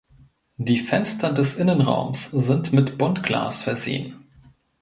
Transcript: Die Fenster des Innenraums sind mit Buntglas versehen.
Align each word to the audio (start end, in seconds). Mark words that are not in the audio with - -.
Die 0.57 0.79
Fenster 0.79 1.31
des 1.31 1.57
Innenraums 1.57 2.31
sind 2.31 2.73
mit 2.73 2.97
Buntglas 2.97 3.61
versehen. 3.61 4.25